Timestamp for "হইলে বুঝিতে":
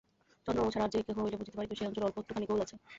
1.25-1.57